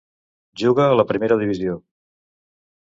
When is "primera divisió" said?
1.13-1.79